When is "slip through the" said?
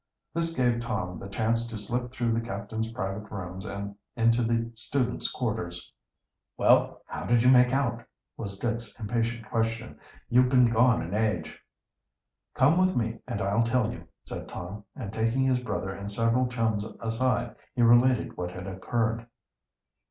1.77-2.41